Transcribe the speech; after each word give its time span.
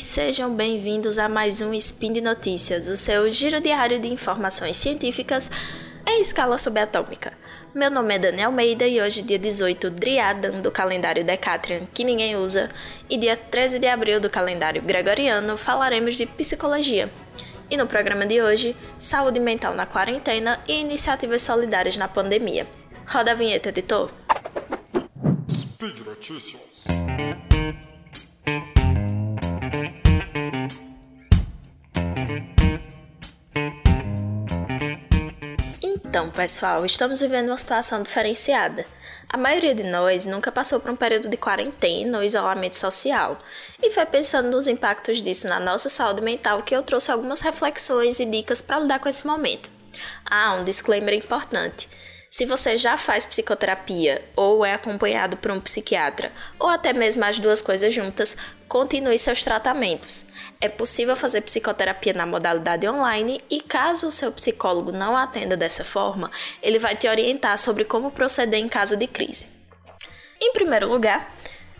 ouvintes, 0.00 0.04
sejam 0.04 0.54
bem-vindos 0.54 1.18
a 1.18 1.28
mais 1.28 1.60
um 1.60 1.72
Spin 1.74 2.12
de 2.12 2.20
Notícias, 2.20 2.88
o 2.88 2.96
seu 2.96 3.30
giro 3.30 3.60
diário 3.60 4.00
de 4.00 4.08
informações 4.08 4.76
científicas 4.76 5.50
em 6.06 6.20
escala 6.20 6.56
subatômica. 6.58 7.32
Meu 7.74 7.90
nome 7.90 8.14
é 8.14 8.18
Daniel 8.18 8.48
Almeida 8.48 8.86
e 8.86 9.00
hoje, 9.00 9.22
dia 9.22 9.38
18 9.38 9.90
Driadan 9.90 10.60
do 10.60 10.70
calendário 10.70 11.24
Decatrian, 11.24 11.86
que 11.92 12.02
ninguém 12.02 12.36
usa, 12.36 12.68
e 13.08 13.16
dia 13.16 13.36
13 13.36 13.78
de 13.78 13.86
abril 13.86 14.18
do 14.18 14.30
calendário 14.30 14.82
Gregoriano, 14.82 15.56
falaremos 15.56 16.16
de 16.16 16.26
psicologia. 16.26 17.10
E 17.70 17.76
no 17.76 17.86
programa 17.86 18.26
de 18.26 18.42
hoje, 18.42 18.74
saúde 18.98 19.38
mental 19.38 19.74
na 19.74 19.86
quarentena 19.86 20.60
e 20.66 20.80
iniciativas 20.80 21.42
solidárias 21.42 21.96
na 21.96 22.08
pandemia. 22.08 22.66
Roda 23.06 23.32
a 23.32 23.34
vinheta, 23.34 23.68
editor. 23.68 24.10
Speed 25.48 26.00
Notícias. 26.00 26.60
Então, 36.10 36.28
pessoal, 36.28 36.84
estamos 36.84 37.20
vivendo 37.20 37.50
uma 37.50 37.56
situação 37.56 38.02
diferenciada. 38.02 38.84
A 39.28 39.36
maioria 39.36 39.72
de 39.72 39.84
nós 39.84 40.26
nunca 40.26 40.50
passou 40.50 40.80
por 40.80 40.90
um 40.90 40.96
período 40.96 41.28
de 41.28 41.36
quarentena 41.36 42.18
ou 42.18 42.24
isolamento 42.24 42.76
social, 42.76 43.38
e 43.80 43.92
foi 43.92 44.04
pensando 44.06 44.50
nos 44.50 44.66
impactos 44.66 45.22
disso 45.22 45.46
na 45.46 45.60
nossa 45.60 45.88
saúde 45.88 46.20
mental 46.20 46.64
que 46.64 46.74
eu 46.74 46.82
trouxe 46.82 47.12
algumas 47.12 47.40
reflexões 47.42 48.18
e 48.18 48.26
dicas 48.26 48.60
para 48.60 48.80
lidar 48.80 48.98
com 48.98 49.08
esse 49.08 49.24
momento. 49.24 49.70
Ah, 50.24 50.54
um 50.54 50.64
disclaimer 50.64 51.14
importante. 51.14 51.88
Se 52.32 52.46
você 52.46 52.78
já 52.78 52.96
faz 52.96 53.26
psicoterapia 53.26 54.24
ou 54.36 54.64
é 54.64 54.72
acompanhado 54.72 55.36
por 55.36 55.50
um 55.50 55.60
psiquiatra, 55.60 56.30
ou 56.60 56.68
até 56.68 56.92
mesmo 56.92 57.24
as 57.24 57.40
duas 57.40 57.60
coisas 57.60 57.92
juntas, 57.92 58.36
continue 58.68 59.18
seus 59.18 59.42
tratamentos. 59.42 60.26
É 60.60 60.68
possível 60.68 61.16
fazer 61.16 61.40
psicoterapia 61.40 62.12
na 62.12 62.24
modalidade 62.24 62.88
online 62.88 63.40
e, 63.50 63.60
caso 63.60 64.06
o 64.06 64.12
seu 64.12 64.30
psicólogo 64.30 64.92
não 64.92 65.16
atenda 65.16 65.56
dessa 65.56 65.84
forma, 65.84 66.30
ele 66.62 66.78
vai 66.78 66.94
te 66.94 67.08
orientar 67.08 67.58
sobre 67.58 67.84
como 67.84 68.12
proceder 68.12 68.60
em 68.60 68.68
caso 68.68 68.96
de 68.96 69.08
crise. 69.08 69.48
Em 70.40 70.52
primeiro 70.52 70.88
lugar, 70.88 71.34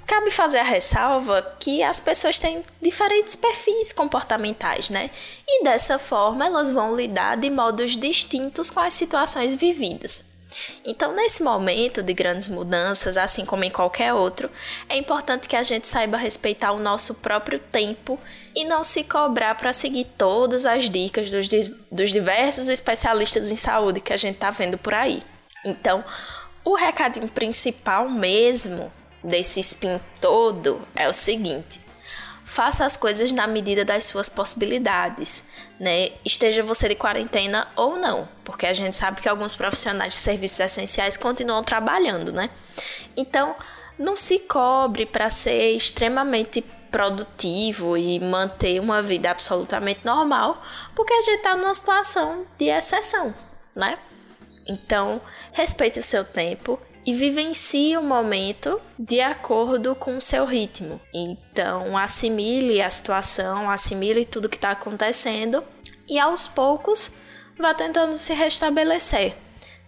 cabe 0.04 0.32
fazer 0.32 0.58
a 0.58 0.64
ressalva 0.64 1.42
que 1.60 1.80
as 1.80 2.00
pessoas 2.00 2.40
têm 2.40 2.64
diferentes 2.82 3.36
perfis 3.36 3.92
comportamentais, 3.92 4.90
né? 4.90 5.12
E 5.46 5.62
dessa 5.62 5.96
forma 5.96 6.44
elas 6.44 6.72
vão 6.72 6.96
lidar 6.96 7.36
de 7.36 7.48
modos 7.48 7.96
distintos 7.96 8.68
com 8.68 8.80
as 8.80 8.94
situações 8.94 9.54
vividas. 9.54 10.28
Então, 10.84 11.14
nesse 11.14 11.42
momento 11.42 12.02
de 12.02 12.12
grandes 12.12 12.48
mudanças, 12.48 13.16
assim 13.16 13.44
como 13.44 13.64
em 13.64 13.70
qualquer 13.70 14.12
outro, 14.12 14.50
é 14.88 14.96
importante 14.96 15.48
que 15.48 15.56
a 15.56 15.62
gente 15.62 15.86
saiba 15.86 16.16
respeitar 16.16 16.72
o 16.72 16.80
nosso 16.80 17.14
próprio 17.16 17.58
tempo 17.58 18.18
e 18.54 18.64
não 18.64 18.82
se 18.82 19.04
cobrar 19.04 19.54
para 19.54 19.72
seguir 19.72 20.06
todas 20.18 20.66
as 20.66 20.88
dicas 20.88 21.30
dos, 21.30 21.48
dos 21.90 22.10
diversos 22.10 22.68
especialistas 22.68 23.50
em 23.50 23.56
saúde 23.56 24.00
que 24.00 24.12
a 24.12 24.16
gente 24.16 24.34
está 24.34 24.50
vendo 24.50 24.76
por 24.76 24.94
aí. 24.94 25.22
Então, 25.64 26.04
o 26.64 26.74
recadinho 26.74 27.28
principal 27.28 28.08
mesmo 28.08 28.92
desse 29.22 29.60
spin 29.60 30.00
todo 30.20 30.80
é 30.94 31.08
o 31.08 31.12
seguinte: 31.12 31.80
faça 32.50 32.84
as 32.84 32.96
coisas 32.96 33.30
na 33.30 33.46
medida 33.46 33.84
das 33.84 34.06
suas 34.06 34.28
possibilidades, 34.28 35.44
né? 35.78 36.10
Esteja 36.24 36.64
você 36.64 36.88
de 36.88 36.96
quarentena 36.96 37.68
ou 37.76 37.96
não, 37.96 38.28
porque 38.42 38.66
a 38.66 38.72
gente 38.72 38.96
sabe 38.96 39.20
que 39.20 39.28
alguns 39.28 39.54
profissionais 39.54 40.14
de 40.14 40.18
serviços 40.18 40.58
essenciais 40.58 41.16
continuam 41.16 41.62
trabalhando, 41.62 42.32
né? 42.32 42.50
Então, 43.16 43.54
não 43.96 44.16
se 44.16 44.40
cobre 44.40 45.06
para 45.06 45.30
ser 45.30 45.76
extremamente 45.76 46.60
produtivo 46.90 47.96
e 47.96 48.18
manter 48.18 48.80
uma 48.80 49.00
vida 49.00 49.30
absolutamente 49.30 50.00
normal, 50.04 50.60
porque 50.96 51.12
a 51.12 51.20
gente 51.22 51.36
está 51.36 51.54
numa 51.54 51.72
situação 51.72 52.44
de 52.58 52.64
exceção, 52.64 53.32
né? 53.76 53.96
Então, 54.66 55.20
respeite 55.52 56.00
o 56.00 56.02
seu 56.02 56.24
tempo 56.24 56.80
e 57.04 57.14
vivencie 57.14 57.96
o 57.96 58.02
momento 58.02 58.80
de 58.98 59.20
acordo 59.20 59.94
com 59.94 60.16
o 60.16 60.20
seu 60.20 60.44
ritmo. 60.44 61.00
Então, 61.12 61.96
assimile 61.96 62.82
a 62.82 62.90
situação, 62.90 63.70
assimile 63.70 64.24
tudo 64.24 64.48
que 64.48 64.56
está 64.56 64.72
acontecendo 64.72 65.64
e 66.08 66.18
aos 66.18 66.46
poucos 66.46 67.12
vá 67.58 67.74
tentando 67.74 68.16
se 68.18 68.32
restabelecer. 68.34 69.34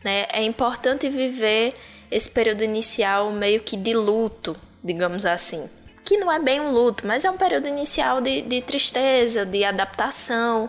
Né? 0.04 0.26
É 0.32 0.42
importante 0.42 1.08
viver 1.08 1.74
esse 2.10 2.30
período 2.30 2.62
inicial 2.62 3.30
meio 3.30 3.60
que 3.60 3.76
de 3.76 3.94
luto, 3.94 4.56
digamos 4.82 5.24
assim. 5.24 5.68
Que 6.04 6.18
não 6.18 6.30
é 6.30 6.38
bem 6.38 6.60
um 6.60 6.72
luto, 6.72 7.06
mas 7.06 7.24
é 7.24 7.30
um 7.30 7.36
período 7.36 7.68
inicial 7.68 8.20
de, 8.20 8.42
de 8.42 8.60
tristeza, 8.60 9.46
de 9.46 9.64
adaptação, 9.64 10.68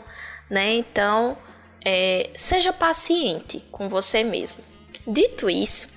né? 0.49 0.75
Então, 0.75 1.35
é, 1.83 2.29
seja 2.35 2.71
paciente 2.71 3.63
com 3.71 3.89
você 3.89 4.23
mesmo. 4.23 4.63
Dito 5.05 5.49
isso, 5.49 5.87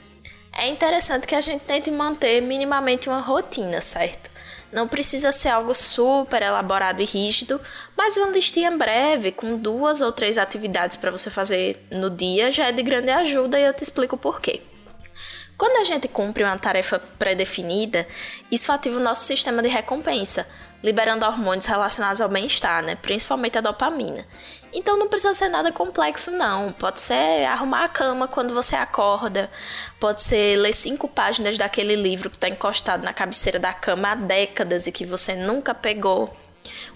é 0.57 0.69
interessante 0.69 1.27
que 1.27 1.35
a 1.35 1.41
gente 1.41 1.63
tente 1.65 1.91
manter 1.91 2.41
minimamente 2.41 3.09
uma 3.09 3.21
rotina, 3.21 3.81
certo? 3.81 4.31
Não 4.73 4.89
precisa 4.89 5.31
ser 5.31 5.51
algo 5.51 5.75
super 5.75 6.43
elaborado 6.43 7.01
e 7.01 7.05
rígido, 7.05 7.61
mas 7.97 8.17
uma 8.17 8.31
listinha 8.31 8.71
breve 8.71 9.31
com 9.31 9.57
duas 9.57 10.01
ou 10.01 10.11
três 10.11 10.39
atividades 10.39 10.97
para 10.97 11.11
você 11.11 11.31
fazer 11.31 11.87
no 11.91 12.11
dia 12.11 12.51
já 12.51 12.69
é 12.69 12.73
de 12.73 12.83
grande 12.83 13.11
ajuda 13.11 13.59
e 13.61 13.65
eu 13.65 13.75
te 13.75 13.85
explico 13.85 14.17
por 14.17 14.41
quê. 14.41 14.63
Quando 15.57 15.81
a 15.81 15.85
gente 15.85 16.09
cumpre 16.09 16.43
uma 16.43 16.59
tarefa 16.59 16.99
pré-definida, 17.19 18.07
isso 18.51 18.71
ativa 18.73 18.99
o 18.99 19.03
nosso 19.03 19.25
sistema 19.25 19.63
de 19.63 19.69
recompensa, 19.69 20.47
liberando 20.83 21.25
hormônios 21.25 21.65
relacionados 21.65 22.21
ao 22.21 22.29
bem-estar, 22.29 22.83
né? 22.83 22.97
principalmente 22.97 23.57
a 23.57 23.63
dopamina. 23.63 24.27
Então 24.73 24.99
não 24.99 25.09
precisa 25.09 25.35
ser 25.35 25.49
nada 25.49 25.73
complexo, 25.73 26.31
não. 26.31 26.73
Pode 26.73 27.01
ser 27.01 27.45
arrumar 27.47 27.85
a 27.85 27.89
cama 27.89 28.29
quando 28.29 28.53
você 28.53 28.77
acorda, 28.77 29.51
pode 29.99 30.23
ser 30.23 30.57
ler 30.57 30.73
cinco 30.73 31.09
páginas 31.09 31.57
daquele 31.57 31.97
livro 31.97 32.29
que 32.29 32.37
está 32.37 32.49
encostado 32.49 33.03
na 33.05 33.13
cabeceira 33.13 33.59
da 33.59 33.73
cama 33.73 34.13
há 34.13 34.15
décadas 34.15 34.87
e 34.87 34.93
que 34.93 35.07
você 35.07 35.35
nunca 35.35 35.75
pegou. 35.75 36.37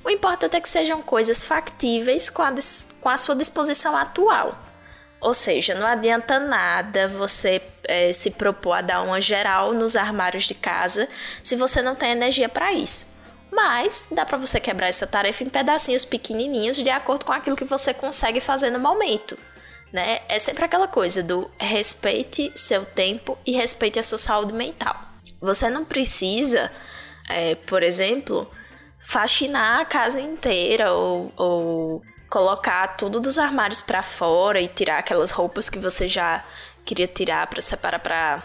O 0.05 0.11
importante 0.11 0.57
é 0.57 0.61
que 0.61 0.69
sejam 0.69 1.01
coisas 1.03 1.45
factíveis 1.45 2.29
com 2.29 2.43
a, 2.43 2.53
com 3.01 3.09
a 3.09 3.17
sua 3.17 3.35
disposição 3.37 3.97
atual. 3.97 4.59
Ou 5.21 5.35
seja, 5.35 5.75
não 5.75 5.87
adianta 5.87 6.39
nada 6.39 7.07
você 7.09 7.61
é, 7.85 8.13
se 8.13 8.31
propor 8.31 8.73
a 8.73 8.81
dar 8.81 9.03
uma 9.03 9.21
geral 9.21 9.75
nos 9.75 9.95
armários 9.95 10.45
de 10.45 10.55
casa 10.55 11.07
se 11.43 11.57
você 11.57 11.83
não 11.83 11.95
tem 11.95 12.13
energia 12.13 12.49
para 12.49 12.73
isso. 12.73 13.07
Mas 13.51 14.09
dá 14.11 14.25
para 14.25 14.39
você 14.39 14.61
quebrar 14.61 14.89
essa 14.89 15.07
tarefa 15.07 15.43
em 15.43 15.49
pedacinhos 15.49 16.05
pequenininhos 16.05 16.77
de 16.77 16.89
acordo 16.89 17.25
com 17.25 17.33
aquilo 17.33 17.57
que 17.57 17.65
você 17.65 17.93
consegue 17.93 18.41
fazer 18.41 18.71
no 18.71 18.79
momento. 18.79 19.37
Né? 19.93 20.21
É 20.29 20.39
sempre 20.39 20.65
aquela 20.65 20.87
coisa 20.87 21.23
do 21.23 21.51
respeite 21.59 22.53
seu 22.55 22.85
tempo 22.85 23.37
e 23.45 23.53
respeite 23.53 23.99
a 23.99 24.03
sua 24.03 24.19
saúde 24.19 24.53
mental. 24.53 24.97
Você 25.41 25.69
não 25.69 25.85
precisa, 25.85 26.71
é, 27.29 27.57
por 27.57 27.83
exemplo, 27.83 28.49
faxinar 29.01 29.81
a 29.81 29.85
casa 29.85 30.21
inteira 30.21 30.93
ou, 30.93 31.33
ou 31.37 32.03
colocar 32.29 32.97
tudo 32.97 33.19
dos 33.19 33.39
armários 33.39 33.81
para 33.81 34.03
fora 34.03 34.61
e 34.61 34.69
tirar 34.69 34.99
aquelas 34.99 35.33
roupas 35.33 35.69
que 35.69 35.79
você 35.79 36.07
já 36.07 36.45
queria 36.85 37.09
tirar 37.09 37.47
para 37.49 37.61
separar 37.61 37.99
para 37.99 38.43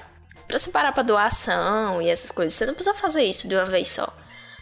para 0.47 0.59
separar 0.59 0.91
para 0.91 1.01
doação 1.01 1.99
e 2.01 2.07
essas 2.07 2.31
coisas. 2.31 2.53
Você 2.53 2.66
não 2.67 2.75
precisa 2.75 2.95
fazer 2.95 3.23
isso 3.23 3.47
de 3.47 3.55
uma 3.55 3.66
vez 3.66 3.87
só. 3.87 4.11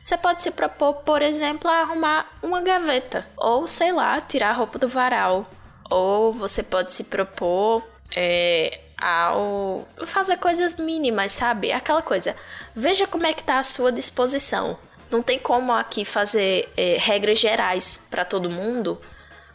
Você 0.04 0.18
pode 0.18 0.42
se 0.42 0.52
propor, 0.52 0.96
por 0.96 1.22
exemplo, 1.22 1.70
a 1.70 1.80
arrumar 1.80 2.30
uma 2.44 2.62
gaveta, 2.62 3.26
ou 3.38 3.66
sei 3.66 3.94
lá, 3.94 4.20
tirar 4.20 4.50
a 4.50 4.54
roupa 4.54 4.78
do 4.78 4.90
varal. 4.90 5.50
Ou 5.90 6.34
você 6.34 6.62
pode 6.62 6.92
se 6.92 7.06
propor 7.06 7.82
é, 8.14 8.82
ao 9.02 9.88
fazer 10.06 10.38
coisas 10.38 10.76
mínimas, 10.76 11.32
sabe? 11.32 11.72
Aquela 11.72 12.02
coisa. 12.02 12.36
Veja 12.76 13.08
como 13.08 13.26
é 13.26 13.32
que 13.32 13.44
tá 13.46 13.60
a 13.60 13.64
sua 13.64 13.94
disposição. 13.94 14.78
Não 15.10 15.22
tem 15.22 15.40
como 15.40 15.72
aqui 15.72 16.04
fazer 16.04 16.70
é, 16.76 16.98
regras 17.00 17.40
gerais 17.40 17.98
para 18.10 18.26
todo 18.26 18.50
mundo, 18.50 19.00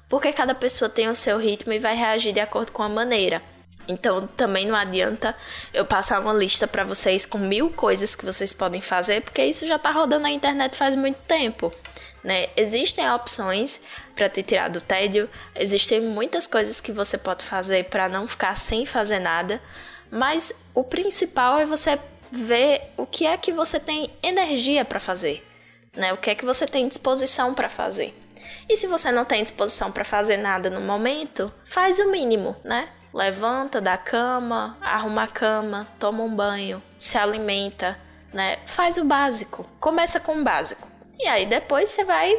porque 0.09 0.33
cada 0.33 0.55
pessoa 0.55 0.89
tem 0.89 1.11
o 1.11 1.17
seu 1.17 1.37
ritmo 1.37 1.75
e 1.75 1.79
vai 1.79 1.95
reagir 1.95 2.33
de 2.33 2.41
acordo 2.41 2.73
com 2.73 2.83
a 2.83 2.89
maneira. 2.89 3.43
Então 3.89 4.27
também 4.27 4.67
não 4.67 4.75
adianta 4.75 5.35
eu 5.73 5.85
passar 5.85 6.21
uma 6.21 6.33
lista 6.35 6.69
para 6.69 6.85
vocês 6.85 7.25
com 7.25 7.39
mil 7.39 7.71
coisas 7.71 8.15
que 8.15 8.25
vocês 8.25 8.53
podem 8.53 8.83
fazer, 8.83 9.23
porque 9.23 9.43
isso 9.43 9.67
já 9.67 9.77
está 9.77 9.91
rodando 9.91 10.25
na 10.25 10.31
internet 10.31 10.77
faz 10.77 10.95
muito 10.95 11.19
tempo. 11.27 11.73
Né? 12.23 12.49
Existem 12.55 13.11
opções 13.11 13.81
para 14.15 14.29
te 14.29 14.43
tirar 14.43 14.69
do 14.69 14.81
tédio, 14.81 15.31
existem 15.55 16.03
muitas 16.03 16.47
coisas 16.47 16.81
que 16.81 16.93
você 16.93 17.17
pode 17.17 17.45
fazer 17.45 17.85
para 17.85 18.09
não 18.09 18.27
ficar 18.27 18.55
sem 18.55 18.85
fazer 18.85 19.21
nada, 19.21 19.63
mas 20.11 20.53
o 20.75 20.85
principal 20.85 21.59
é 21.59 21.65
você 21.65 21.99
ver 22.31 22.93
o 22.97 23.07
que 23.07 23.25
é 23.25 23.39
que 23.39 23.53
você 23.53 23.81
tem 23.81 24.11
energia 24.23 24.85
para 24.85 25.01
fazer, 25.01 25.47
né? 25.97 26.13
O 26.13 26.19
que 26.19 26.29
é 26.29 26.35
que 26.35 26.45
você 26.45 26.67
tem 26.67 26.87
disposição 26.87 27.55
para 27.55 27.71
fazer. 27.71 28.15
E 28.69 28.77
se 28.77 28.87
você 28.87 29.11
não 29.11 29.25
tem 29.25 29.43
disposição 29.43 29.91
para 29.91 30.05
fazer 30.05 30.37
nada 30.37 30.69
no 30.69 30.81
momento, 30.81 31.53
faz 31.65 31.99
o 31.99 32.11
mínimo, 32.11 32.55
né? 32.63 32.89
Levanta 33.13 33.81
da 33.81 33.97
cama, 33.97 34.77
arruma 34.81 35.25
a 35.25 35.27
cama, 35.27 35.87
toma 35.99 36.23
um 36.23 36.35
banho, 36.35 36.83
se 36.99 37.17
alimenta, 37.17 37.99
né? 38.33 38.59
Faz 38.67 38.99
o 38.99 39.05
básico. 39.05 39.65
Começa 39.81 40.21
com 40.21 40.37
o 40.37 40.45
básico. 40.45 40.87
E 41.19 41.27
aí 41.27 41.47
depois 41.47 41.91
você 41.91 42.05
vai 42.05 42.33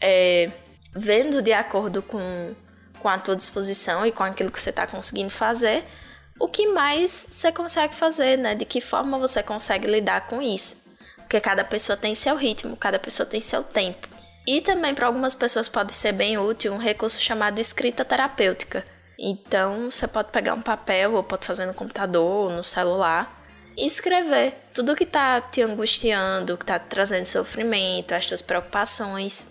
é, 0.00 0.50
vendo 0.94 1.40
de 1.40 1.52
acordo 1.52 2.02
com, 2.02 2.54
com 3.00 3.08
a 3.08 3.18
tua 3.18 3.36
disposição 3.36 4.04
e 4.04 4.12
com 4.12 4.24
aquilo 4.24 4.50
que 4.50 4.60
você 4.60 4.70
está 4.70 4.86
conseguindo 4.86 5.30
fazer, 5.30 5.84
o 6.38 6.48
que 6.48 6.66
mais 6.68 7.26
você 7.30 7.50
consegue 7.50 7.94
fazer, 7.94 8.36
né? 8.36 8.54
De 8.54 8.64
que 8.64 8.80
forma 8.80 9.18
você 9.18 9.42
consegue 9.42 9.86
lidar 9.86 10.26
com 10.26 10.42
isso. 10.42 10.84
Porque 11.18 11.40
cada 11.40 11.64
pessoa 11.64 11.96
tem 11.96 12.14
seu 12.14 12.36
ritmo, 12.36 12.76
cada 12.76 12.98
pessoa 12.98 13.26
tem 13.26 13.40
seu 13.40 13.62
tempo. 13.62 14.06
E 14.46 14.60
também 14.60 14.94
para 14.94 15.06
algumas 15.06 15.34
pessoas 15.34 15.68
pode 15.68 15.94
ser 15.94 16.12
bem 16.12 16.38
útil 16.38 16.72
um 16.72 16.78
recurso 16.78 17.20
chamado 17.20 17.58
escrita 17.58 18.04
terapêutica. 18.04 18.86
Então 19.18 19.90
você 19.90 20.06
pode 20.06 20.30
pegar 20.30 20.54
um 20.54 20.62
papel 20.62 21.14
ou 21.14 21.22
pode 21.22 21.46
fazer 21.46 21.66
no 21.66 21.74
computador 21.74 22.48
ou 22.48 22.50
no 22.50 22.62
celular 22.62 23.32
e 23.76 23.86
escrever 23.86 24.54
tudo 24.74 24.96
que 24.96 25.04
está 25.04 25.40
te 25.40 25.62
angustiando, 25.62 26.56
que 26.56 26.64
está 26.64 26.78
trazendo 26.78 27.26
sofrimento, 27.26 28.12
as 28.12 28.24
suas 28.26 28.42
preocupações. 28.42 29.46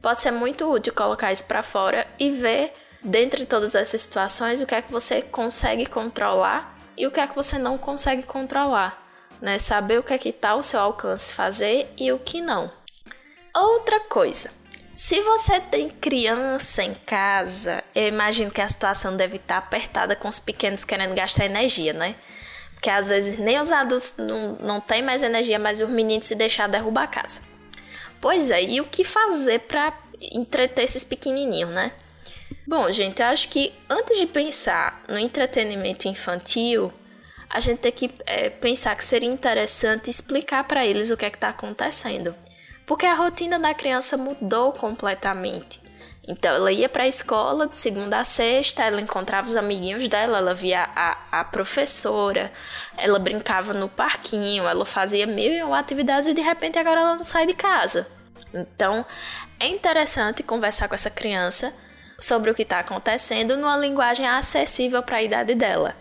Pode 0.00 0.20
ser 0.20 0.30
muito 0.30 0.70
útil 0.70 0.92
colocar 0.92 1.32
isso 1.32 1.44
para 1.44 1.62
fora 1.62 2.06
e 2.18 2.30
ver, 2.30 2.72
dentre 3.02 3.44
todas 3.44 3.74
essas 3.74 4.02
situações, 4.02 4.60
o 4.60 4.66
que 4.66 4.74
é 4.74 4.82
que 4.82 4.92
você 4.92 5.22
consegue 5.22 5.86
controlar 5.86 6.76
e 6.96 7.06
o 7.06 7.10
que 7.10 7.20
é 7.20 7.26
que 7.26 7.34
você 7.34 7.58
não 7.58 7.76
consegue 7.76 8.22
controlar. 8.22 9.04
Né? 9.40 9.58
Saber 9.58 9.98
o 9.98 10.02
que 10.02 10.14
é 10.14 10.18
que 10.18 10.30
está 10.30 10.50
ao 10.50 10.62
seu 10.62 10.80
alcance 10.80 11.32
fazer 11.32 11.92
e 11.96 12.10
o 12.12 12.18
que 12.18 12.40
não. 12.40 12.70
Outra 13.54 14.00
coisa, 14.00 14.50
se 14.96 15.20
você 15.20 15.60
tem 15.60 15.90
criança 15.90 16.82
em 16.82 16.94
casa, 16.94 17.84
eu 17.94 18.08
imagino 18.08 18.50
que 18.50 18.62
a 18.62 18.68
situação 18.68 19.14
deve 19.14 19.36
estar 19.36 19.58
apertada 19.58 20.16
com 20.16 20.26
os 20.26 20.40
pequenos 20.40 20.84
querendo 20.84 21.14
gastar 21.14 21.44
energia, 21.44 21.92
né? 21.92 22.16
Porque 22.72 22.88
às 22.88 23.08
vezes 23.08 23.38
nem 23.38 23.60
os 23.60 23.70
adultos 23.70 24.14
não, 24.16 24.56
não 24.56 24.80
têm 24.80 25.02
mais 25.02 25.22
energia, 25.22 25.58
mas 25.58 25.82
os 25.82 25.90
meninos 25.90 26.26
se 26.26 26.34
deixar 26.34 26.66
derrubar 26.66 27.02
a 27.02 27.08
casa. 27.08 27.42
Pois 28.22 28.50
é, 28.50 28.62
e 28.62 28.80
o 28.80 28.84
que 28.84 29.04
fazer 29.04 29.60
para 29.60 29.92
entreter 30.18 30.86
esses 30.86 31.04
pequenininhos, 31.04 31.70
né? 31.70 31.92
Bom, 32.66 32.90
gente, 32.90 33.20
eu 33.20 33.26
acho 33.26 33.50
que 33.50 33.74
antes 33.90 34.18
de 34.18 34.24
pensar 34.24 35.04
no 35.08 35.18
entretenimento 35.18 36.08
infantil, 36.08 36.90
a 37.50 37.60
gente 37.60 37.80
tem 37.80 37.92
que 37.92 38.10
é, 38.24 38.48
pensar 38.48 38.96
que 38.96 39.04
seria 39.04 39.28
interessante 39.28 40.08
explicar 40.08 40.64
para 40.64 40.86
eles 40.86 41.10
o 41.10 41.18
que 41.18 41.26
é 41.26 41.30
que 41.30 41.36
está 41.36 41.50
acontecendo 41.50 42.34
porque 42.86 43.04
a 43.04 43.14
rotina 43.14 43.58
da 43.58 43.74
criança 43.74 44.16
mudou 44.16 44.72
completamente. 44.72 45.84
Então 46.28 46.54
ela 46.54 46.72
ia 46.72 46.88
para 46.88 47.04
a 47.04 47.08
escola 47.08 47.68
de 47.68 47.76
segunda 47.76 48.18
a 48.18 48.24
sexta, 48.24 48.84
ela 48.84 49.00
encontrava 49.00 49.46
os 49.46 49.56
amiguinhos 49.56 50.08
dela, 50.08 50.38
ela 50.38 50.54
via 50.54 50.88
a, 50.94 51.18
a 51.30 51.44
professora, 51.44 52.52
ela 52.96 53.18
brincava 53.18 53.72
no 53.72 53.88
parquinho, 53.88 54.64
ela 54.64 54.84
fazia 54.84 55.26
mil 55.26 55.52
e 55.52 55.62
uma 55.62 55.78
atividades 55.78 56.28
e 56.28 56.34
de 56.34 56.40
repente 56.40 56.78
agora 56.78 57.00
ela 57.00 57.14
não 57.14 57.24
sai 57.24 57.46
de 57.46 57.54
casa. 57.54 58.08
Então 58.52 59.06
é 59.60 59.68
interessante 59.68 60.42
conversar 60.42 60.88
com 60.88 60.94
essa 60.96 61.10
criança 61.10 61.72
sobre 62.18 62.50
o 62.50 62.54
que 62.54 62.62
está 62.62 62.80
acontecendo 62.80 63.56
numa 63.56 63.76
linguagem 63.76 64.26
acessível 64.26 65.02
para 65.02 65.18
a 65.18 65.22
idade 65.22 65.54
dela. 65.54 65.94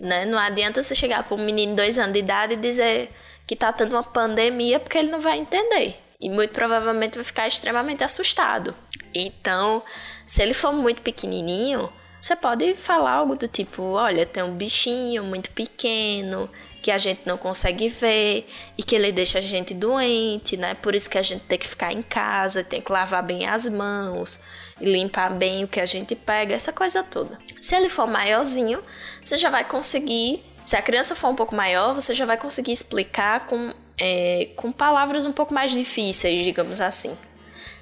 Né? 0.00 0.24
Não 0.24 0.38
adianta 0.38 0.82
você 0.82 0.94
chegar 0.94 1.22
para 1.22 1.34
um 1.34 1.44
menino 1.44 1.72
de 1.72 1.76
dois 1.76 1.98
anos 1.98 2.12
de 2.12 2.18
idade 2.18 2.54
e 2.54 2.56
dizer 2.56 3.10
que 3.46 3.54
está 3.54 3.72
tendo 3.72 3.92
uma 3.92 4.04
pandemia 4.04 4.80
porque 4.80 4.96
ele 4.96 5.10
não 5.10 5.20
vai 5.20 5.38
entender 5.38 6.05
e 6.20 6.30
muito 6.30 6.52
provavelmente 6.52 7.16
vai 7.16 7.24
ficar 7.24 7.46
extremamente 7.46 8.02
assustado. 8.02 8.74
Então, 9.14 9.82
se 10.26 10.42
ele 10.42 10.54
for 10.54 10.72
muito 10.72 11.02
pequenininho, 11.02 11.90
você 12.20 12.34
pode 12.34 12.74
falar 12.74 13.12
algo 13.12 13.36
do 13.36 13.46
tipo: 13.46 13.82
olha, 13.82 14.26
tem 14.26 14.42
um 14.42 14.54
bichinho 14.54 15.22
muito 15.22 15.50
pequeno 15.50 16.50
que 16.82 16.90
a 16.90 16.98
gente 16.98 17.22
não 17.26 17.36
consegue 17.36 17.88
ver 17.88 18.48
e 18.76 18.82
que 18.82 18.94
ele 18.94 19.10
deixa 19.10 19.38
a 19.38 19.42
gente 19.42 19.74
doente, 19.74 20.56
né? 20.56 20.74
Por 20.74 20.94
isso 20.94 21.10
que 21.10 21.18
a 21.18 21.22
gente 21.22 21.44
tem 21.44 21.58
que 21.58 21.66
ficar 21.66 21.92
em 21.92 22.02
casa, 22.02 22.62
tem 22.62 22.80
que 22.80 22.92
lavar 22.92 23.22
bem 23.22 23.46
as 23.46 23.68
mãos 23.68 24.40
e 24.80 24.84
limpar 24.84 25.32
bem 25.32 25.64
o 25.64 25.68
que 25.68 25.80
a 25.80 25.86
gente 25.86 26.14
pega, 26.14 26.54
essa 26.54 26.72
coisa 26.72 27.02
toda. 27.02 27.38
Se 27.60 27.74
ele 27.74 27.88
for 27.88 28.06
maiorzinho, 28.06 28.82
você 29.22 29.36
já 29.36 29.50
vai 29.50 29.64
conseguir. 29.64 30.44
Se 30.62 30.76
a 30.76 30.82
criança 30.82 31.14
for 31.14 31.28
um 31.28 31.34
pouco 31.34 31.54
maior, 31.54 31.94
você 31.94 32.12
já 32.12 32.26
vai 32.26 32.36
conseguir 32.36 32.72
explicar 32.72 33.46
com 33.46 33.72
é, 33.98 34.48
com 34.56 34.70
palavras 34.70 35.26
um 35.26 35.32
pouco 35.32 35.54
mais 35.54 35.72
difíceis, 35.72 36.44
digamos 36.44 36.80
assim. 36.80 37.16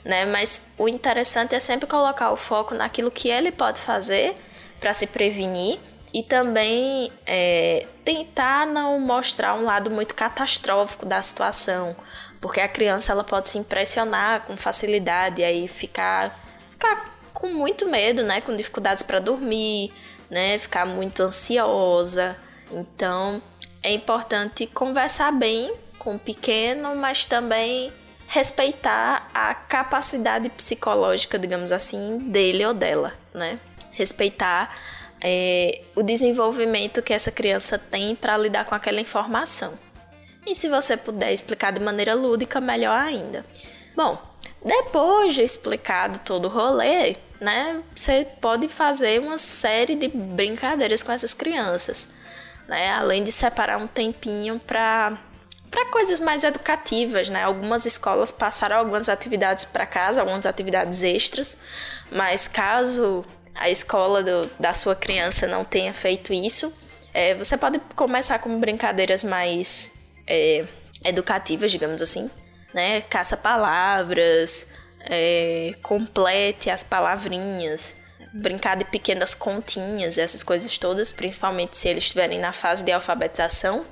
Né? 0.05 0.27
Mas 0.27 0.63
o 0.79 0.89
interessante 0.89 1.55
é 1.55 1.61
sempre 1.61 1.87
colocar 1.87 2.31
o 2.31 2.37
foco 2.37 2.75
naquilo 2.75 3.11
que 3.11 3.29
ele 3.29 3.51
pode 3.51 3.81
fazer 3.81 4.37
para 4.79 4.93
se 4.93 5.07
prevenir 5.07 5.79
e 6.13 6.23
também 6.23 7.11
é, 7.27 7.87
tentar 8.05 8.67
não 8.67 9.01
mostrar 9.01 9.55
um 9.55 9.65
lado 9.65 9.91
muito 9.91 10.15
catastrófico 10.15 11.05
da 11.05 11.21
situação, 11.23 11.97
porque 12.41 12.61
a 12.61 12.69
criança 12.69 13.13
ela 13.13 13.25
pode 13.25 13.49
se 13.49 13.59
impressionar 13.59 14.43
com 14.43 14.57
facilidade 14.57 15.41
e 15.41 15.45
aí 15.45 15.67
ficar, 15.67 16.39
ficar 16.71 17.19
com 17.33 17.49
muito 17.49 17.89
medo, 17.89 18.23
né, 18.23 18.41
com 18.41 18.55
dificuldades 18.55 19.03
para 19.03 19.19
dormir, 19.19 19.93
né, 20.31 20.57
ficar 20.59 20.87
muito 20.87 21.23
ansiosa. 21.23 22.37
Então 22.71 23.43
é 23.83 23.93
importante 23.93 24.67
conversar 24.67 25.33
bem 25.33 25.75
com 26.05 26.17
o 26.17 26.19
pequeno, 26.19 26.95
mas 26.95 27.25
também 27.25 27.91
respeitar 28.29 29.31
a 29.33 29.55
capacidade 29.55 30.49
psicológica, 30.51 31.39
digamos 31.39 31.73
assim, 31.73 32.19
dele 32.19 32.65
ou 32.65 32.75
dela, 32.75 33.15
né? 33.33 33.59
Respeitar 33.91 34.77
é, 35.21 35.81
o 35.95 36.03
desenvolvimento 36.03 37.03
que 37.03 37.13
essa 37.13 37.33
criança 37.33 37.79
tem 37.79 38.15
para 38.15 38.37
lidar 38.37 38.67
com 38.67 38.75
aquela 38.75 39.01
informação. 39.01 39.73
E 40.47 40.55
se 40.55 40.69
você 40.69 40.97
puder 40.97 41.33
explicar 41.33 41.73
de 41.73 41.81
maneira 41.81 42.15
lúdica, 42.15 42.61
melhor 42.61 42.99
ainda. 42.99 43.45
Bom, 43.97 44.21
depois 44.63 45.35
de 45.35 45.43
explicado 45.43 46.19
todo 46.19 46.47
o 46.47 46.49
rolê, 46.49 47.17
né, 47.41 47.83
você 47.97 48.27
pode 48.41 48.69
fazer 48.69 49.21
uma 49.21 49.39
série 49.39 49.95
de 49.95 50.09
brincadeiras 50.09 51.03
com 51.03 51.13
essas 51.13 51.33
crianças, 51.33 52.09
né? 52.69 52.91
Além 52.93 53.25
de 53.25 53.33
separar 53.33 53.79
um 53.79 53.87
tempinho 53.87 54.59
para 54.59 55.19
para 55.75 55.87
coisas 55.87 56.21
mais 56.21 56.45
educativas, 56.45 57.29
né? 57.29 57.43
Algumas 57.43 57.85
escolas 57.85 58.31
passaram 58.31 58.77
algumas 58.77 59.09
atividades 59.09 59.65
para 59.65 59.85
casa, 59.85 60.21
algumas 60.21 60.47
atividades 60.47 61.03
extras, 61.03 61.57
mas 62.13 62.47
caso 62.47 63.25
a 63.53 63.69
escola 63.69 64.23
do, 64.23 64.49
da 64.59 64.73
sua 64.73 64.95
criança 64.95 65.49
não 65.49 65.65
tenha 65.65 65.93
feito 65.93 66.33
isso, 66.33 66.73
é, 67.13 67.35
você 67.35 67.57
pode 67.57 67.81
começar 67.97 68.39
com 68.39 68.59
brincadeiras 68.61 69.25
mais 69.25 69.93
é, 70.29 70.65
educativas, 71.05 71.73
digamos 71.73 72.01
assim, 72.01 72.31
né? 72.73 73.01
Caça 73.03 73.37
palavras, 73.37 74.69
é, 75.01 75.75
complete 75.83 76.71
as 76.71 76.85
palavrinhas, 76.85 77.97
brincar 78.33 78.77
de 78.77 78.85
pequenas 78.85 79.35
continhas, 79.35 80.19
essas 80.19 80.45
coisas 80.45 80.79
todas, 80.79 81.11
principalmente 81.11 81.77
se 81.77 81.89
eles 81.89 82.05
estiverem 82.05 82.39
na 82.39 82.53
fase 82.53 82.85
de 82.85 82.93
alfabetização. 82.93 83.85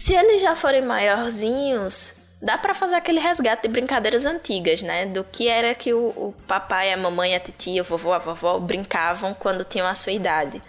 Se 0.00 0.14
eles 0.14 0.40
já 0.40 0.56
forem 0.56 0.80
maiorzinhos, 0.80 2.14
dá 2.40 2.56
para 2.56 2.72
fazer 2.72 2.94
aquele 2.94 3.20
resgate 3.20 3.64
de 3.64 3.68
brincadeiras 3.68 4.24
antigas, 4.24 4.80
né? 4.80 5.04
Do 5.04 5.22
que 5.22 5.46
era 5.46 5.74
que 5.74 5.92
o, 5.92 6.06
o, 6.16 6.34
papai, 6.48 6.90
a 6.90 6.96
mamãe, 6.96 7.34
a 7.34 7.38
titia, 7.38 7.82
o 7.82 7.84
vovô, 7.84 8.14
a 8.14 8.18
vovó 8.18 8.58
brincavam 8.58 9.34
quando 9.34 9.62
tinham 9.62 9.86
a 9.86 9.94
sua 9.94 10.12
idade. 10.12 10.62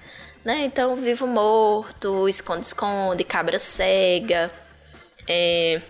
Né? 0.43 0.65
Então, 0.65 0.97
vivo 0.97 1.25
morto, 1.25 2.27
esconde-esconde, 2.27 3.23
cabra 3.23 3.57
cega. 3.57 4.51
É... 5.25 5.81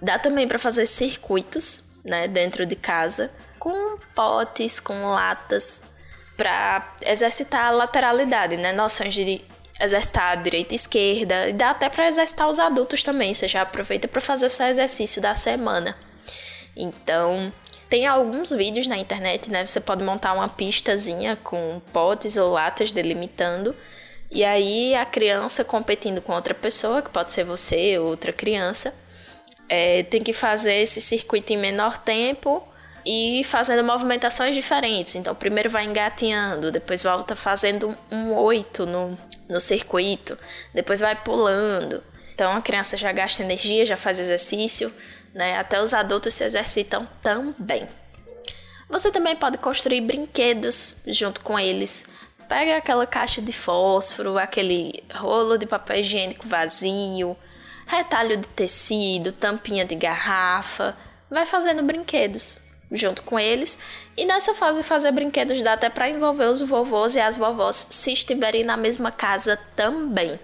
Dá 0.00 0.16
também 0.16 0.46
para 0.46 0.60
fazer 0.60 0.86
circuitos 0.86 1.82
né, 2.04 2.28
dentro 2.28 2.64
de 2.64 2.76
casa 2.76 3.28
com 3.58 3.98
potes, 4.14 4.78
com 4.78 5.10
latas, 5.10 5.82
para 6.36 6.94
exercitar 7.02 7.66
a 7.66 7.70
lateralidade, 7.70 8.56
né? 8.56 8.72
Noções 8.72 9.14
de 9.14 9.44
exercitar 9.80 10.42
direita 10.42 10.74
e 10.74 10.76
esquerda, 10.76 11.48
e 11.48 11.52
dá 11.52 11.70
até 11.70 11.88
para 11.88 12.06
exercitar 12.06 12.48
os 12.48 12.58
adultos 12.58 13.02
também, 13.02 13.34
você 13.34 13.48
já 13.48 13.62
aproveita 13.62 14.06
para 14.06 14.20
fazer 14.20 14.46
o 14.46 14.50
seu 14.50 14.66
exercício 14.66 15.20
da 15.20 15.34
semana. 15.34 15.96
Então, 16.76 17.52
tem 17.88 18.06
alguns 18.06 18.50
vídeos 18.52 18.86
na 18.86 18.96
internet, 18.96 19.50
né? 19.50 19.64
Você 19.64 19.80
pode 19.80 20.02
montar 20.02 20.32
uma 20.32 20.48
pistazinha 20.48 21.36
com 21.36 21.80
potes 21.92 22.36
ou 22.36 22.52
latas 22.52 22.90
delimitando, 22.90 23.74
e 24.30 24.44
aí 24.44 24.94
a 24.94 25.04
criança 25.04 25.64
competindo 25.64 26.20
com 26.20 26.32
outra 26.32 26.54
pessoa, 26.54 27.02
que 27.02 27.10
pode 27.10 27.32
ser 27.32 27.44
você 27.44 27.98
ou 27.98 28.08
outra 28.08 28.32
criança, 28.32 28.94
é, 29.68 30.02
tem 30.04 30.22
que 30.22 30.32
fazer 30.32 30.74
esse 30.74 31.00
circuito 31.00 31.52
em 31.52 31.56
menor 31.56 31.98
tempo 31.98 32.66
e 33.04 33.44
fazendo 33.44 33.84
movimentações 33.84 34.54
diferentes. 34.54 35.14
Então, 35.14 35.34
primeiro 35.34 35.68
vai 35.68 35.84
engatinhando, 35.84 36.72
depois 36.72 37.02
volta 37.02 37.36
fazendo 37.36 37.96
um 38.10 38.32
oito 38.34 38.86
no, 38.86 39.18
no 39.48 39.60
circuito, 39.60 40.38
depois 40.72 41.00
vai 41.00 41.14
pulando. 41.14 42.02
Então, 42.34 42.56
a 42.56 42.62
criança 42.62 42.96
já 42.96 43.12
gasta 43.12 43.42
energia, 43.42 43.84
já 43.84 43.96
faz 43.96 44.18
exercício, 44.18 44.92
né? 45.34 45.58
Até 45.58 45.80
os 45.82 45.92
adultos 45.92 46.34
se 46.34 46.44
exercitam 46.44 47.06
também. 47.22 47.86
Você 48.88 49.10
também 49.10 49.36
pode 49.36 49.58
construir 49.58 50.00
brinquedos 50.00 50.96
junto 51.06 51.40
com 51.40 51.58
eles. 51.58 52.06
Pega 52.48 52.76
aquela 52.76 53.06
caixa 53.06 53.40
de 53.40 53.52
fósforo, 53.52 54.38
aquele 54.38 55.02
rolo 55.12 55.56
de 55.56 55.66
papel 55.66 56.00
higiênico 56.00 56.46
vazio, 56.46 57.36
retalho 57.86 58.36
de 58.36 58.46
tecido, 58.48 59.32
tampinha 59.32 59.84
de 59.84 59.94
garrafa, 59.94 60.96
vai 61.30 61.46
fazendo 61.46 61.82
brinquedos 61.82 62.63
junto 62.94 63.22
com 63.22 63.38
eles. 63.38 63.78
E 64.16 64.24
nessa 64.24 64.54
fase 64.54 64.82
fazer 64.82 65.12
brinquedos 65.12 65.62
dá 65.62 65.74
até 65.74 65.88
para 65.88 66.08
envolver 66.08 66.46
os 66.46 66.60
vovôs 66.60 67.16
e 67.16 67.20
as 67.20 67.36
vovós 67.36 67.86
se 67.90 68.12
estiverem 68.12 68.64
na 68.64 68.76
mesma 68.76 69.10
casa 69.10 69.58
também. 69.76 70.38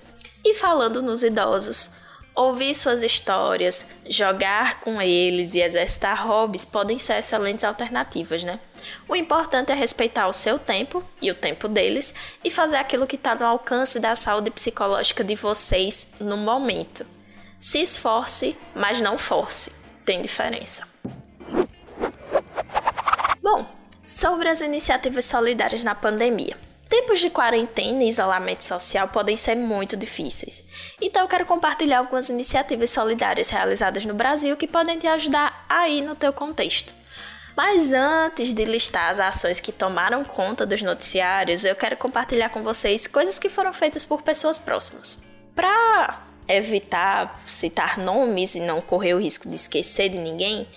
E 0.45 0.55
falando 0.55 1.03
nos 1.03 1.23
idosos, 1.23 1.91
ouvir 2.35 2.75
suas 2.75 3.03
histórias, 3.03 3.87
jogar 4.09 4.81
com 4.81 5.01
eles 5.01 5.55
e 5.55 5.61
exercitar 5.61 6.27
hobbies 6.27 6.65
podem 6.65 6.99
ser 6.99 7.19
excelentes 7.19 7.65
alternativas, 7.65 8.43
né? 8.43 8.59
O 9.09 9.15
importante 9.15 9.73
é 9.73 9.75
respeitar 9.75 10.27
o 10.29 10.33
seu 10.33 10.59
tempo 10.59 11.05
e 11.21 11.31
o 11.31 11.35
tempo 11.35 11.69
deles 11.69 12.15
e 12.43 12.51
fazer 12.51 12.77
aquilo 12.77 13.07
que 13.07 13.17
está 13.17 13.35
no 13.35 13.45
alcance 13.45 14.01
da 14.01 14.17
saúde 14.17 14.51
psicológica 14.51 15.23
de 15.23 15.35
vocês 15.35 16.13
no 16.19 16.37
momento. 16.37 17.07
Se 17.59 17.79
esforce, 17.83 18.57
mas 18.75 19.03
não 19.03 19.19
force. 19.19 19.71
Tem 20.07 20.23
diferença. 20.23 20.90
Bom, 23.43 23.67
sobre 24.05 24.49
as 24.49 24.61
iniciativas 24.61 25.25
solidárias 25.25 25.83
na 25.83 25.95
pandemia. 25.95 26.57
Tempos 26.91 27.21
de 27.21 27.31
quarentena 27.31 28.03
e 28.03 28.09
isolamento 28.09 28.65
social 28.65 29.09
podem 29.09 29.37
ser 29.37 29.55
muito 29.55 29.97
difíceis. 29.97 30.67
Então 31.01 31.23
eu 31.23 31.29
quero 31.29 31.47
compartilhar 31.47 32.01
algumas 32.01 32.29
iniciativas 32.29 32.91
solidárias 32.91 33.49
realizadas 33.49 34.05
no 34.05 34.13
Brasil 34.13 34.57
que 34.57 34.67
podem 34.67 34.99
te 34.99 35.07
ajudar 35.07 35.65
aí 35.69 36.03
no 36.03 36.15
teu 36.15 36.33
contexto. 36.33 36.93
Mas 37.57 37.93
antes 37.93 38.53
de 38.53 38.65
listar 38.65 39.11
as 39.11 39.21
ações 39.21 39.61
que 39.61 39.73
tomaram 39.73 40.25
conta 40.25 40.67
dos 40.67 40.83
noticiários, 40.83 41.65
eu 41.65 41.77
quero 41.77 41.97
compartilhar 41.97 42.51
com 42.51 42.63
vocês 42.63 43.07
coisas 43.07 43.39
que 43.39 43.49
foram 43.49 43.73
feitas 43.73 44.05
por 44.05 44.23
pessoas 44.23 44.59
próximas. 44.59 45.19
Para 45.55 46.23
evitar 46.47 47.41
citar 47.47 47.99
nomes 47.99 48.55
e 48.55 48.61
não 48.61 48.81
correr 48.81 49.15
o 49.15 49.21
risco 49.21 49.49
de 49.49 49.55
esquecer 49.55 50.09
de 50.09 50.19
ninguém, 50.19 50.69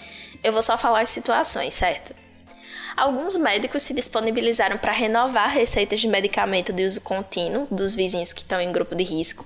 eu 0.43 0.53
vou 0.53 0.61
só 0.61 0.77
falar 0.77 1.01
as 1.01 1.09
situações, 1.09 1.73
certo? 1.73 2.22
Alguns 2.95 3.37
médicos 3.37 3.81
se 3.81 3.93
disponibilizaram 3.93 4.77
para 4.77 4.91
renovar 4.91 5.49
receitas 5.49 5.99
de 5.99 6.07
medicamento 6.07 6.71
de 6.71 6.85
uso 6.85 7.01
contínuo 7.01 7.67
dos 7.71 7.95
vizinhos 7.95 8.31
que 8.31 8.41
estão 8.41 8.61
em 8.61 8.71
grupo 8.71 8.95
de 8.95 9.03
risco. 9.03 9.45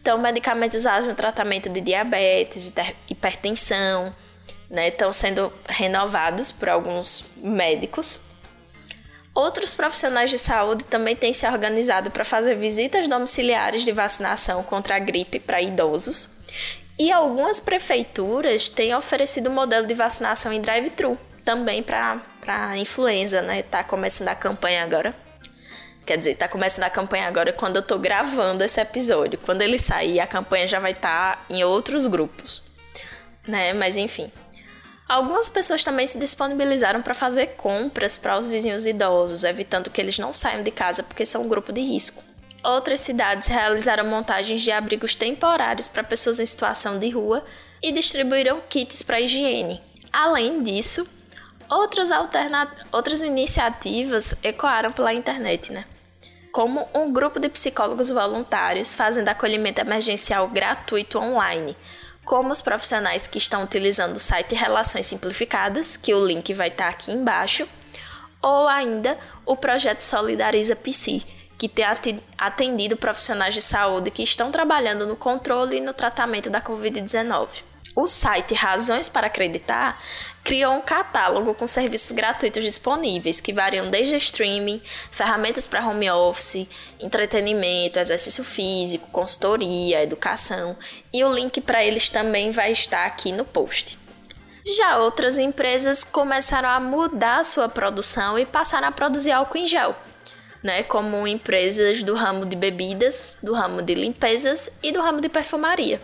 Então, 0.00 0.18
medicamentos 0.18 0.76
usados 0.76 1.08
no 1.08 1.14
tratamento 1.14 1.68
de 1.70 1.80
diabetes, 1.80 2.70
hipertensão, 3.08 4.14
né, 4.68 4.88
estão 4.88 5.12
sendo 5.12 5.52
renovados 5.68 6.50
por 6.50 6.68
alguns 6.68 7.30
médicos. 7.36 8.20
Outros 9.34 9.72
profissionais 9.74 10.30
de 10.30 10.36
saúde 10.36 10.84
também 10.84 11.16
têm 11.16 11.32
se 11.32 11.46
organizado 11.46 12.10
para 12.10 12.24
fazer 12.24 12.56
visitas 12.56 13.08
domiciliares 13.08 13.82
de 13.82 13.92
vacinação 13.92 14.62
contra 14.62 14.96
a 14.96 14.98
gripe 14.98 15.40
para 15.40 15.62
idosos. 15.62 16.28
E 16.98 17.10
algumas 17.10 17.58
prefeituras 17.58 18.68
têm 18.68 18.94
oferecido 18.94 19.50
modelo 19.50 19.86
de 19.86 19.94
vacinação 19.94 20.52
em 20.52 20.60
drive-thru 20.60 21.18
também 21.44 21.82
para 21.82 22.20
para 22.42 22.76
influenza, 22.76 23.40
né? 23.40 23.62
Tá 23.62 23.84
começando 23.84 24.28
a 24.28 24.34
campanha 24.34 24.82
agora. 24.82 25.14
Quer 26.04 26.18
dizer, 26.18 26.34
tá 26.34 26.48
começando 26.48 26.82
a 26.84 26.90
campanha 26.90 27.28
agora 27.28 27.52
quando 27.52 27.76
eu 27.76 27.82
tô 27.82 27.96
gravando 27.96 28.64
esse 28.64 28.80
episódio. 28.80 29.38
Quando 29.38 29.62
ele 29.62 29.78
sair, 29.78 30.18
a 30.18 30.26
campanha 30.26 30.66
já 30.66 30.80
vai 30.80 30.90
estar 30.90 31.36
tá 31.36 31.44
em 31.48 31.62
outros 31.62 32.04
grupos, 32.08 32.60
né? 33.46 33.72
Mas 33.72 33.96
enfim. 33.96 34.30
Algumas 35.08 35.48
pessoas 35.48 35.84
também 35.84 36.06
se 36.06 36.18
disponibilizaram 36.18 37.00
para 37.00 37.14
fazer 37.14 37.48
compras 37.48 38.18
para 38.18 38.36
os 38.36 38.48
vizinhos 38.48 38.86
idosos, 38.86 39.44
evitando 39.44 39.90
que 39.90 40.00
eles 40.00 40.18
não 40.18 40.34
saiam 40.34 40.62
de 40.62 40.70
casa 40.72 41.02
porque 41.02 41.24
são 41.24 41.42
um 41.42 41.48
grupo 41.48 41.72
de 41.72 41.80
risco. 41.80 42.24
Outras 42.64 43.00
cidades 43.02 43.46
realizaram 43.46 44.04
montagens 44.06 44.62
de 44.62 44.72
abrigos 44.72 45.14
temporários 45.14 45.86
para 45.86 46.02
pessoas 46.02 46.40
em 46.40 46.46
situação 46.46 46.98
de 46.98 47.08
rua 47.10 47.44
e 47.80 47.92
distribuíram 47.92 48.60
kits 48.68 49.02
para 49.02 49.20
higiene. 49.20 49.80
Além 50.12 50.62
disso, 50.62 51.06
Outras. 51.72 52.10
Outras 52.92 53.22
iniciativas 53.22 54.34
ecoaram 54.42 54.92
pela 54.92 55.14
internet, 55.14 55.72
né? 55.72 55.86
Como 56.52 56.86
um 56.94 57.10
grupo 57.10 57.40
de 57.40 57.48
psicólogos 57.48 58.10
voluntários 58.10 58.94
fazendo 58.94 59.30
acolhimento 59.30 59.80
emergencial 59.80 60.46
gratuito 60.48 61.18
online, 61.18 61.74
como 62.26 62.52
os 62.52 62.60
profissionais 62.60 63.26
que 63.26 63.38
estão 63.38 63.64
utilizando 63.64 64.16
o 64.16 64.20
site 64.20 64.54
Relações 64.54 65.06
Simplificadas, 65.06 65.96
que 65.96 66.12
o 66.12 66.22
link 66.22 66.52
vai 66.52 66.68
estar 66.68 66.88
aqui 66.88 67.10
embaixo, 67.10 67.66
ou 68.42 68.68
ainda 68.68 69.18
o 69.46 69.56
projeto 69.56 70.02
Solidariza 70.02 70.76
PC, 70.76 71.22
que 71.56 71.70
tem 71.70 71.86
atendido 72.36 72.98
profissionais 72.98 73.54
de 73.54 73.62
saúde 73.62 74.10
que 74.10 74.22
estão 74.22 74.52
trabalhando 74.52 75.06
no 75.06 75.16
controle 75.16 75.78
e 75.78 75.80
no 75.80 75.94
tratamento 75.94 76.50
da 76.50 76.60
Covid-19. 76.60 77.71
O 77.94 78.06
site 78.06 78.54
Razões 78.54 79.10
para 79.10 79.26
Acreditar 79.26 80.02
criou 80.42 80.72
um 80.72 80.80
catálogo 80.80 81.54
com 81.54 81.66
serviços 81.66 82.10
gratuitos 82.12 82.64
disponíveis, 82.64 83.38
que 83.38 83.52
variam 83.52 83.90
desde 83.90 84.16
streaming, 84.16 84.80
ferramentas 85.10 85.66
para 85.66 85.86
home 85.86 86.10
office, 86.10 86.66
entretenimento, 86.98 87.98
exercício 87.98 88.42
físico, 88.44 89.10
consultoria, 89.10 90.02
educação, 90.02 90.74
e 91.12 91.22
o 91.22 91.32
link 91.32 91.60
para 91.60 91.84
eles 91.84 92.08
também 92.08 92.50
vai 92.50 92.72
estar 92.72 93.04
aqui 93.04 93.30
no 93.30 93.44
post. 93.44 93.98
Já 94.78 94.96
outras 94.96 95.36
empresas 95.36 96.02
começaram 96.02 96.70
a 96.70 96.80
mudar 96.80 97.44
sua 97.44 97.68
produção 97.68 98.38
e 98.38 98.46
passaram 98.46 98.88
a 98.88 98.92
produzir 98.92 99.32
álcool 99.32 99.58
em 99.58 99.66
gel, 99.66 99.94
né, 100.62 100.82
como 100.82 101.28
empresas 101.28 102.02
do 102.02 102.14
ramo 102.14 102.46
de 102.46 102.56
bebidas, 102.56 103.38
do 103.42 103.52
ramo 103.52 103.82
de 103.82 103.94
limpezas 103.94 104.78
e 104.82 104.90
do 104.90 105.02
ramo 105.02 105.20
de 105.20 105.28
perfumaria 105.28 106.00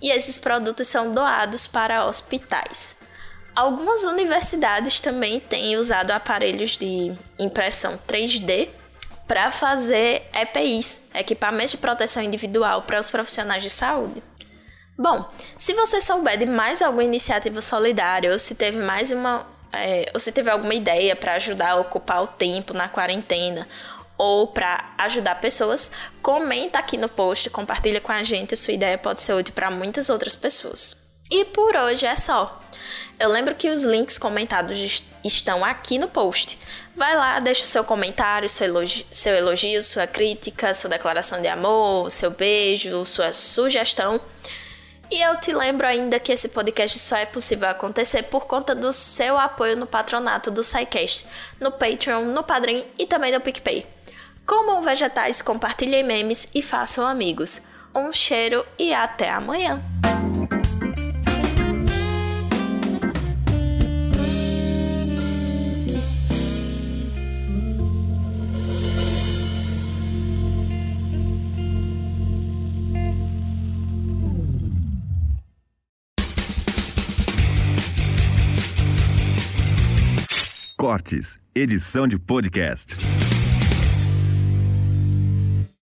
e 0.00 0.10
esses 0.10 0.38
produtos 0.38 0.88
são 0.88 1.12
doados 1.12 1.66
para 1.66 2.06
hospitais. 2.06 2.96
Algumas 3.54 4.04
universidades 4.04 5.00
também 5.00 5.40
têm 5.40 5.76
usado 5.76 6.12
aparelhos 6.12 6.76
de 6.76 7.12
impressão 7.38 7.98
3D 8.06 8.70
para 9.26 9.50
fazer 9.50 10.22
EPIs, 10.32 11.00
equipamentos 11.14 11.72
de 11.72 11.78
proteção 11.78 12.22
individual 12.22 12.82
para 12.82 13.00
os 13.00 13.10
profissionais 13.10 13.62
de 13.62 13.68
saúde. 13.68 14.22
Bom, 14.96 15.28
se 15.58 15.74
você 15.74 16.00
souber 16.00 16.38
de 16.38 16.46
mais 16.46 16.82
alguma 16.82 17.04
iniciativa 17.04 17.60
solidária 17.60 18.32
ou 18.32 18.38
se 18.38 18.54
teve 18.54 18.78
mais 18.78 19.12
uma 19.12 19.46
é, 19.72 20.10
ou 20.14 20.20
se 20.20 20.32
teve 20.32 20.50
alguma 20.50 20.74
ideia 20.74 21.14
para 21.14 21.34
ajudar 21.34 21.72
a 21.72 21.76
ocupar 21.76 22.22
o 22.22 22.26
tempo 22.26 22.72
na 22.72 22.88
quarentena 22.88 23.68
ou 24.18 24.48
para 24.48 24.92
ajudar 24.98 25.36
pessoas, 25.36 25.90
comenta 26.20 26.78
aqui 26.78 26.96
no 26.96 27.08
post, 27.08 27.48
compartilha 27.50 28.00
com 28.00 28.10
a 28.10 28.24
gente, 28.24 28.56
sua 28.56 28.74
ideia 28.74 28.98
pode 28.98 29.22
ser 29.22 29.32
útil 29.32 29.54
para 29.54 29.70
muitas 29.70 30.10
outras 30.10 30.34
pessoas. 30.34 30.96
E 31.30 31.44
por 31.44 31.76
hoje 31.76 32.04
é 32.04 32.16
só. 32.16 32.60
Eu 33.18 33.28
lembro 33.28 33.54
que 33.54 33.70
os 33.70 33.82
links 33.84 34.18
comentados 34.18 35.02
estão 35.24 35.64
aqui 35.64 35.98
no 35.98 36.08
post. 36.08 36.58
Vai 36.96 37.14
lá, 37.16 37.38
deixa 37.38 37.62
o 37.62 37.66
seu 37.66 37.84
comentário, 37.84 38.48
seu 38.48 38.66
elogio, 38.66 39.04
seu 39.10 39.34
elogio, 39.34 39.82
sua 39.82 40.06
crítica, 40.06 40.72
sua 40.72 40.90
declaração 40.90 41.40
de 41.40 41.48
amor, 41.48 42.10
seu 42.10 42.30
beijo, 42.30 43.04
sua 43.04 43.32
sugestão. 43.32 44.20
E 45.10 45.20
eu 45.20 45.36
te 45.36 45.52
lembro 45.52 45.86
ainda 45.86 46.20
que 46.20 46.32
esse 46.32 46.48
podcast 46.48 46.98
só 46.98 47.16
é 47.16 47.26
possível 47.26 47.68
acontecer 47.68 48.24
por 48.24 48.46
conta 48.46 48.74
do 48.74 48.92
seu 48.92 49.38
apoio 49.38 49.76
no 49.76 49.86
patronato 49.86 50.50
do 50.50 50.62
SciCast, 50.62 51.26
no 51.58 51.72
Patreon, 51.72 52.26
no 52.26 52.42
Padrim 52.42 52.84
e 52.98 53.06
também 53.06 53.32
no 53.32 53.40
PicPay. 53.40 53.86
Comam 54.48 54.80
vegetais, 54.80 55.42
compartilhem 55.42 56.02
memes 56.02 56.48
e 56.54 56.62
façam 56.62 57.06
amigos. 57.06 57.60
Um 57.94 58.10
cheiro 58.14 58.64
e 58.78 58.94
até 58.94 59.30
amanhã! 59.30 59.82
Cortes, 80.78 81.36
edição 81.54 82.08
de 82.08 82.18
podcast. 82.18 82.96